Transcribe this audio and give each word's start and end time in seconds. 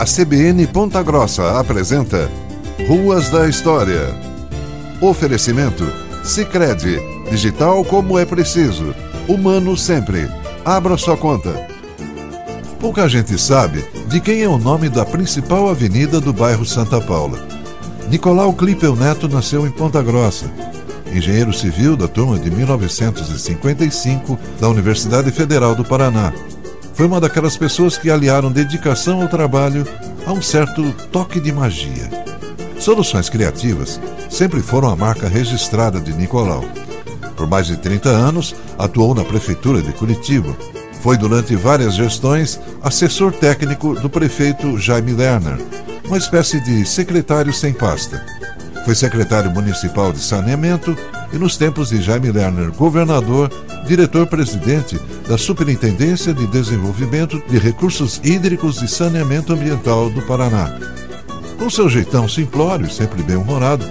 A 0.00 0.06
CBN 0.06 0.66
Ponta 0.68 1.02
Grossa 1.02 1.60
apresenta 1.60 2.30
Ruas 2.88 3.28
da 3.28 3.46
História. 3.46 4.18
Oferecimento 4.98 5.84
Sicredi, 6.24 6.98
digital 7.30 7.84
como 7.84 8.18
é 8.18 8.24
preciso, 8.24 8.94
humano 9.28 9.76
sempre. 9.76 10.26
Abra 10.64 10.96
sua 10.96 11.18
conta. 11.18 11.52
Pouca 12.80 13.06
gente 13.10 13.38
sabe 13.38 13.84
de 14.08 14.20
quem 14.20 14.40
é 14.40 14.48
o 14.48 14.56
nome 14.56 14.88
da 14.88 15.04
principal 15.04 15.68
avenida 15.68 16.18
do 16.18 16.32
bairro 16.32 16.64
Santa 16.64 16.98
Paula. 16.98 17.38
Nicolau 18.08 18.54
Clipel 18.54 18.96
Neto 18.96 19.28
nasceu 19.28 19.66
em 19.66 19.70
Ponta 19.70 20.02
Grossa. 20.02 20.50
Engenheiro 21.12 21.52
civil 21.52 21.94
da 21.94 22.08
turma 22.08 22.38
de 22.38 22.50
1955 22.50 24.38
da 24.58 24.66
Universidade 24.66 25.30
Federal 25.30 25.74
do 25.74 25.84
Paraná 25.84 26.32
foi 26.94 27.06
uma 27.06 27.20
daquelas 27.20 27.56
pessoas 27.56 27.96
que 27.96 28.10
aliaram 28.10 28.50
dedicação 28.50 29.22
ao 29.22 29.28
trabalho 29.28 29.86
a 30.26 30.32
um 30.32 30.42
certo 30.42 30.92
toque 31.10 31.40
de 31.40 31.52
magia. 31.52 32.10
Soluções 32.78 33.28
criativas 33.28 34.00
sempre 34.28 34.60
foram 34.60 34.88
a 34.88 34.96
marca 34.96 35.28
registrada 35.28 36.00
de 36.00 36.12
Nicolau. 36.12 36.64
Por 37.36 37.46
mais 37.46 37.66
de 37.66 37.76
30 37.76 38.08
anos, 38.08 38.54
atuou 38.78 39.14
na 39.14 39.24
Prefeitura 39.24 39.82
de 39.82 39.92
Curitiba. 39.92 40.56
Foi 41.02 41.16
durante 41.16 41.56
várias 41.56 41.94
gestões 41.94 42.60
assessor 42.82 43.32
técnico 43.32 43.94
do 43.94 44.10
prefeito 44.10 44.78
Jaime 44.78 45.12
Lerner, 45.12 45.58
uma 46.04 46.18
espécie 46.18 46.60
de 46.60 46.84
secretário 46.84 47.52
sem 47.52 47.72
pasta. 47.72 48.24
Foi 48.84 48.94
secretário 48.94 49.50
municipal 49.50 50.12
de 50.12 50.20
saneamento 50.20 50.96
e, 51.32 51.38
nos 51.38 51.56
tempos 51.56 51.90
de 51.90 52.00
Jaime 52.02 52.30
Lerner 52.30 52.70
governador, 52.72 53.50
diretor-presidente 53.86 54.98
da 55.28 55.38
Superintendência 55.38 56.34
de 56.34 56.46
Desenvolvimento 56.46 57.42
de 57.48 57.58
Recursos 57.58 58.20
Hídricos 58.24 58.82
e 58.82 58.88
Saneamento 58.88 59.52
Ambiental 59.52 60.10
do 60.10 60.22
Paraná. 60.22 60.76
Com 61.58 61.70
seu 61.70 61.88
jeitão 61.88 62.28
simplório 62.28 62.86
e 62.86 62.92
sempre 62.92 63.22
bem-humorado, 63.22 63.84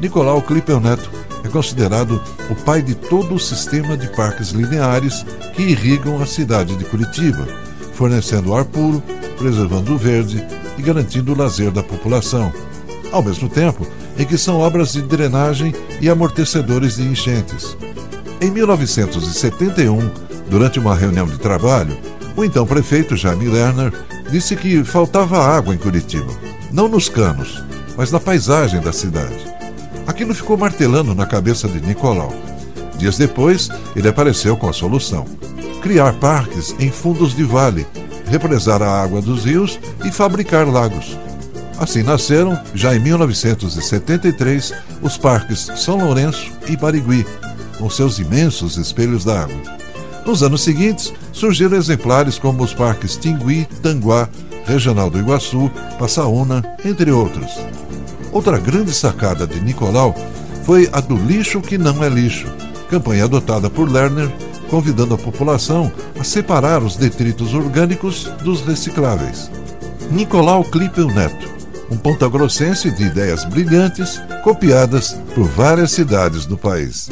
Nicolau 0.00 0.40
Clipel 0.42 0.80
Neto 0.80 1.10
é 1.44 1.48
considerado 1.48 2.20
o 2.50 2.54
pai 2.54 2.82
de 2.82 2.94
todo 2.94 3.34
o 3.34 3.38
sistema 3.38 3.96
de 3.96 4.08
parques 4.08 4.50
lineares 4.50 5.24
que 5.54 5.62
irrigam 5.62 6.20
a 6.20 6.26
cidade 6.26 6.76
de 6.76 6.84
Curitiba, 6.84 7.46
fornecendo 7.92 8.54
ar 8.54 8.64
puro, 8.64 9.02
preservando 9.38 9.94
o 9.94 9.98
verde 9.98 10.42
e 10.78 10.82
garantindo 10.82 11.32
o 11.32 11.36
lazer 11.36 11.70
da 11.70 11.82
população. 11.82 12.52
Ao 13.12 13.22
mesmo 13.22 13.48
tempo 13.48 13.86
em 14.18 14.24
que 14.24 14.38
são 14.38 14.58
obras 14.58 14.92
de 14.92 15.02
drenagem 15.02 15.74
e 16.00 16.08
amortecedores 16.08 16.96
de 16.96 17.02
enchentes. 17.02 17.76
Em 18.40 18.50
1971, 18.50 20.10
durante 20.48 20.78
uma 20.78 20.94
reunião 20.94 21.26
de 21.26 21.38
trabalho, 21.38 21.96
o 22.36 22.44
então 22.44 22.66
prefeito 22.66 23.16
Jaime 23.16 23.48
Lerner 23.48 23.92
disse 24.30 24.56
que 24.56 24.82
faltava 24.84 25.38
água 25.38 25.74
em 25.74 25.78
Curitiba, 25.78 26.32
não 26.72 26.88
nos 26.88 27.08
canos, 27.08 27.62
mas 27.96 28.10
na 28.10 28.18
paisagem 28.18 28.80
da 28.80 28.92
cidade. 28.92 29.44
Aquilo 30.06 30.34
ficou 30.34 30.56
martelando 30.56 31.14
na 31.14 31.26
cabeça 31.26 31.68
de 31.68 31.80
Nicolau. 31.80 32.32
Dias 32.96 33.16
depois, 33.16 33.68
ele 33.94 34.08
apareceu 34.08 34.56
com 34.56 34.68
a 34.68 34.72
solução: 34.72 35.24
criar 35.82 36.14
parques 36.14 36.74
em 36.78 36.90
fundos 36.90 37.34
de 37.34 37.44
vale, 37.44 37.86
represar 38.26 38.82
a 38.82 39.02
água 39.02 39.20
dos 39.20 39.44
rios 39.44 39.78
e 40.04 40.10
fabricar 40.10 40.66
lagos. 40.66 41.16
Assim 41.80 42.02
nasceram, 42.02 42.60
já 42.74 42.94
em 42.94 43.00
1973, 43.00 44.74
os 45.00 45.16
parques 45.16 45.70
São 45.76 45.96
Lourenço 45.96 46.52
e 46.68 46.76
Barigui, 46.76 47.26
com 47.78 47.88
seus 47.88 48.18
imensos 48.18 48.76
espelhos 48.76 49.24
d'água. 49.24 49.56
Nos 50.26 50.42
anos 50.42 50.62
seguintes, 50.62 51.10
surgiram 51.32 51.78
exemplares 51.78 52.38
como 52.38 52.62
os 52.62 52.74
parques 52.74 53.16
Tingui, 53.16 53.66
Tanguá, 53.82 54.28
Regional 54.66 55.08
do 55.08 55.18
Iguaçu, 55.18 55.70
Passaúna, 55.98 56.62
entre 56.84 57.10
outros. 57.10 57.50
Outra 58.30 58.58
grande 58.58 58.92
sacada 58.92 59.46
de 59.46 59.58
Nicolau 59.58 60.14
foi 60.64 60.86
a 60.92 61.00
do 61.00 61.16
lixo 61.16 61.62
que 61.62 61.78
não 61.78 62.04
é 62.04 62.10
lixo, 62.10 62.46
campanha 62.90 63.24
adotada 63.24 63.70
por 63.70 63.90
Lerner, 63.90 64.30
convidando 64.68 65.14
a 65.14 65.18
população 65.18 65.90
a 66.18 66.22
separar 66.22 66.82
os 66.82 66.96
detritos 66.96 67.54
orgânicos 67.54 68.24
dos 68.44 68.60
recicláveis. 68.60 69.50
Nicolau 70.10 70.62
Clipel 70.62 71.08
Neto, 71.08 71.49
um 71.90 71.96
pontagrossense 71.96 72.90
de 72.90 73.04
ideias 73.04 73.44
brilhantes, 73.44 74.22
copiadas 74.44 75.12
por 75.34 75.44
várias 75.44 75.90
cidades 75.90 76.46
do 76.46 76.56
país. 76.56 77.10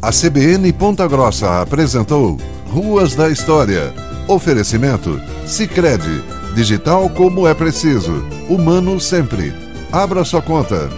A 0.00 0.10
CBN 0.10 0.72
Ponta 0.72 1.06
Grossa 1.08 1.62
apresentou 1.62 2.36
Ruas 2.66 3.14
da 3.14 3.28
História. 3.28 3.92
Oferecimento 4.28 5.20
Sicredi, 5.46 6.22
digital 6.54 7.08
como 7.10 7.46
é 7.46 7.54
preciso, 7.54 8.24
humano 8.48 9.00
sempre. 9.00 9.54
Abra 9.90 10.24
sua 10.24 10.42
conta. 10.42 10.88